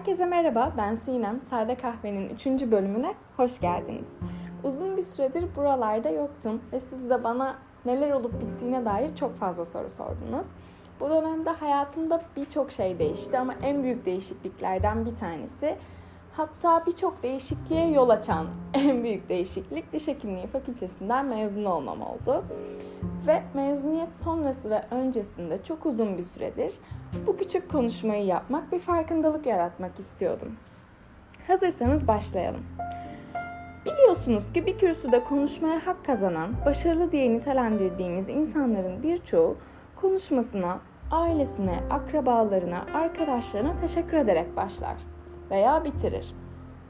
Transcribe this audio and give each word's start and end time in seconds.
Herkese 0.00 0.26
merhaba, 0.26 0.72
ben 0.78 0.94
Sinem. 0.94 1.42
Sade 1.42 1.74
Kahve'nin 1.74 2.30
3. 2.30 2.46
bölümüne 2.46 3.14
hoş 3.36 3.60
geldiniz. 3.60 4.08
Uzun 4.64 4.96
bir 4.96 5.02
süredir 5.02 5.44
buralarda 5.56 6.08
yoktum 6.08 6.60
ve 6.72 6.80
siz 6.80 7.10
de 7.10 7.24
bana 7.24 7.56
neler 7.84 8.10
olup 8.10 8.40
bittiğine 8.40 8.84
dair 8.84 9.16
çok 9.16 9.36
fazla 9.36 9.64
soru 9.64 9.90
sordunuz. 9.90 10.46
Bu 11.00 11.10
dönemde 11.10 11.50
hayatımda 11.50 12.22
birçok 12.36 12.72
şey 12.72 12.98
değişti 12.98 13.38
ama 13.38 13.54
en 13.62 13.82
büyük 13.82 14.06
değişikliklerden 14.06 15.06
bir 15.06 15.14
tanesi 15.14 15.76
hatta 16.32 16.86
birçok 16.86 17.22
değişikliğe 17.22 17.90
yol 17.90 18.08
açan 18.08 18.46
en 18.74 19.02
büyük 19.02 19.28
değişiklik 19.28 19.92
diş 19.92 20.08
hekimliği 20.08 20.46
fakültesinden 20.46 21.26
mezun 21.26 21.64
olmam 21.64 22.02
oldu. 22.02 22.44
Ve 23.26 23.42
mezuniyet 23.54 24.14
sonrası 24.14 24.70
ve 24.70 24.82
öncesinde 24.90 25.64
çok 25.64 25.86
uzun 25.86 26.18
bir 26.18 26.22
süredir 26.22 26.72
bu 27.26 27.36
küçük 27.36 27.70
konuşmayı 27.70 28.24
yapmak, 28.24 28.72
bir 28.72 28.78
farkındalık 28.78 29.46
yaratmak 29.46 29.98
istiyordum. 29.98 30.56
Hazırsanız 31.46 32.08
başlayalım. 32.08 32.64
Biliyorsunuz 33.86 34.52
ki 34.52 34.66
bir 34.66 34.78
kürsüde 34.78 35.24
konuşmaya 35.24 35.86
hak 35.86 36.04
kazanan, 36.04 36.50
başarılı 36.66 37.12
diye 37.12 37.30
nitelendirdiğimiz 37.30 38.28
insanların 38.28 39.02
birçoğu 39.02 39.56
konuşmasına 39.96 40.78
ailesine, 41.10 41.80
akrabalarına, 41.90 42.86
arkadaşlarına 42.94 43.76
teşekkür 43.76 44.16
ederek 44.16 44.56
başlar 44.56 44.96
veya 45.50 45.84
bitirir. 45.84 46.34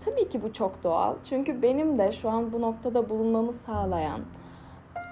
Tabii 0.04 0.28
ki 0.28 0.42
bu 0.42 0.52
çok 0.52 0.84
doğal. 0.84 1.14
Çünkü 1.24 1.62
benim 1.62 1.98
de 1.98 2.12
şu 2.12 2.30
an 2.30 2.52
bu 2.52 2.60
noktada 2.60 3.08
bulunmamı 3.08 3.52
sağlayan 3.52 4.20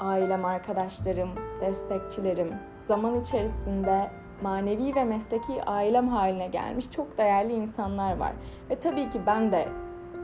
ailem, 0.00 0.44
arkadaşlarım, 0.44 1.28
destekçilerim, 1.60 2.54
zaman 2.82 3.20
içerisinde 3.20 4.10
manevi 4.42 4.94
ve 4.94 5.04
mesleki 5.04 5.64
ailem 5.66 6.08
haline 6.08 6.46
gelmiş 6.46 6.90
çok 6.90 7.18
değerli 7.18 7.52
insanlar 7.52 8.16
var. 8.16 8.32
Ve 8.70 8.74
tabii 8.74 9.10
ki 9.10 9.20
ben 9.27 9.52
de 9.52 9.68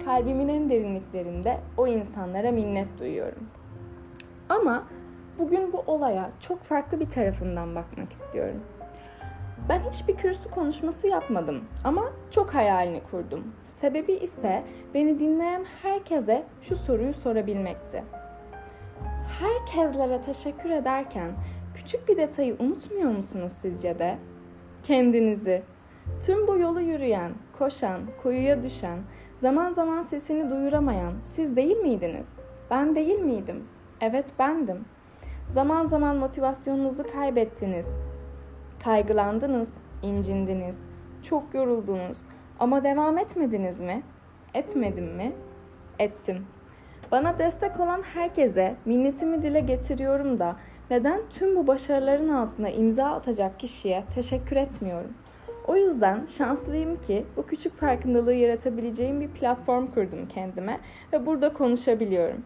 kalbimin 0.05 0.49
en 0.49 0.71
derinliklerinde 0.71 1.61
o 1.77 1.87
insanlara 1.87 2.53
minnet 2.53 3.01
duyuyorum. 3.01 3.49
Ama 4.49 4.85
bugün 5.39 5.73
bu 5.73 5.83
olaya 5.87 6.31
çok 6.41 6.63
farklı 6.63 7.01
bir 7.01 7.09
tarafından 7.09 7.75
bakmak 7.75 8.13
istiyorum. 8.13 8.61
Ben 9.69 9.81
hiçbir 9.91 10.17
kürsü 10.17 10.51
konuşması 10.51 11.09
yapmadım 11.09 11.65
ama 11.85 12.13
çok 12.31 12.55
hayalini 12.55 13.03
kurdum. 13.11 13.45
Sebebi 13.81 14.13
ise 14.13 14.65
beni 14.95 15.21
dinleyen 15.21 15.65
herkese 15.83 16.45
şu 16.63 16.77
soruyu 16.77 17.15
sorabilmekti. 17.15 18.05
Herkeslere 19.41 20.21
teşekkür 20.21 20.71
ederken 20.71 21.33
küçük 21.75 22.09
bir 22.09 22.17
detayı 22.17 22.57
unutmuyor 22.59 23.11
musunuz 23.11 23.53
sizce 23.53 23.99
de? 23.99 24.19
Kendinizi. 24.83 25.63
Tüm 26.27 26.47
bu 26.47 26.59
yolu 26.59 26.81
yürüyen, 26.81 27.33
koşan, 27.59 28.01
kuyuya 28.23 28.63
düşen, 28.63 28.99
zaman 29.37 29.71
zaman 29.71 30.03
sesini 30.03 30.51
duyuramayan 30.51 31.13
siz 31.23 31.57
değil 31.57 31.77
miydiniz? 31.77 32.29
Ben 32.71 32.95
değil 32.95 33.21
miydim? 33.21 33.65
Evet 34.01 34.27
bendim. 34.39 34.85
Zaman 35.49 35.87
zaman 35.87 36.17
motivasyonunuzu 36.17 37.05
kaybettiniz. 37.13 37.87
Kaygılandınız, 38.85 39.71
incindiniz, 40.03 40.79
çok 41.23 41.55
yoruldunuz 41.55 42.19
ama 42.59 42.85
devam 42.85 43.19
etmediniz 43.19 43.81
mi? 43.81 44.03
Etmedim 44.55 45.05
mi? 45.05 45.33
Ettim. 45.99 46.47
Bana 47.13 47.39
destek 47.39 47.81
olan 47.81 48.03
herkese 48.03 48.75
minnetimi 48.85 49.43
dile 49.43 49.61
getiriyorum 49.61 50.39
da 50.39 50.57
neden 50.91 51.21
tüm 51.31 51.57
bu 51.57 51.67
başarıların 51.67 52.29
altına 52.29 52.69
imza 52.69 53.05
atacak 53.05 53.61
kişiye 53.61 54.05
teşekkür 54.15 54.57
etmiyorum? 54.57 55.13
O 55.67 55.77
yüzden 55.77 56.27
şanslıyım 56.27 57.01
ki 57.01 57.25
bu 57.37 57.47
küçük 57.47 57.77
farkındalığı 57.77 58.35
yaratabileceğim 58.35 59.21
bir 59.21 59.29
platform 59.29 59.87
kurdum 59.87 60.29
kendime 60.29 60.81
ve 61.13 61.27
burada 61.27 61.53
konuşabiliyorum. 61.53 62.43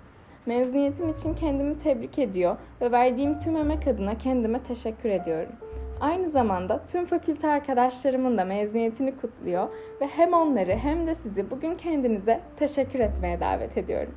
Mezuniyetim 0.47 1.09
için 1.09 1.35
kendimi 1.35 1.79
tebrik 1.79 2.19
ediyor 2.19 2.57
ve 2.81 2.93
verdiğim 2.93 3.39
tüm 3.39 3.57
emek 3.57 3.87
adına 3.87 4.19
kendime 4.19 4.63
teşekkür 4.63 5.11
ediyorum. 5.11 5.53
Aynı 6.01 6.29
zamanda 6.29 6.81
tüm 6.87 7.07
fakülte 7.07 7.49
arkadaşlarımın 7.49 8.39
da 8.39 8.45
mezuniyetini 8.45 9.17
kutluyor 9.17 9.69
ve 10.01 10.07
hem 10.07 10.33
onları 10.33 10.73
hem 10.73 11.07
de 11.07 11.15
sizi 11.15 11.51
bugün 11.51 11.75
kendinize 11.75 12.41
teşekkür 12.57 13.01
etmeye 13.01 13.41
davet 13.41 13.79
ediyorum. 13.79 14.15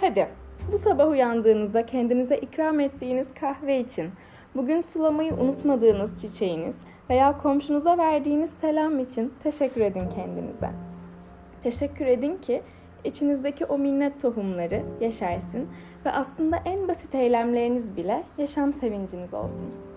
Hadi 0.00 0.28
bu 0.72 0.78
sabah 0.78 1.08
uyandığınızda 1.08 1.86
kendinize 1.86 2.36
ikram 2.36 2.80
ettiğiniz 2.80 3.34
kahve 3.34 3.80
için, 3.80 4.10
bugün 4.54 4.80
sulamayı 4.80 5.34
unutmadığınız 5.34 6.20
çiçeğiniz 6.20 6.78
veya 7.10 7.38
komşunuza 7.38 7.98
verdiğiniz 7.98 8.50
selam 8.50 8.98
için 8.98 9.34
teşekkür 9.42 9.80
edin 9.80 10.08
kendinize. 10.08 10.70
Teşekkür 11.62 12.06
edin 12.06 12.36
ki 12.36 12.62
içinizdeki 13.04 13.64
o 13.64 13.78
minnet 13.78 14.20
tohumları 14.20 14.82
yaşarsın 15.00 15.68
ve 16.04 16.12
aslında 16.12 16.58
en 16.64 16.88
basit 16.88 17.14
eylemleriniz 17.14 17.96
bile 17.96 18.24
yaşam 18.38 18.72
sevinciniz 18.72 19.34
olsun. 19.34 19.91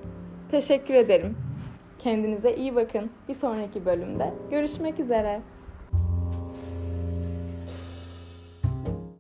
Teşekkür 0.52 0.94
ederim. 0.94 1.38
Kendinize 2.00 2.56
iyi 2.56 2.76
bakın. 2.76 3.10
Bir 3.28 3.34
sonraki 3.34 3.86
bölümde 3.86 4.34
görüşmek 4.52 5.00
üzere. 5.00 5.42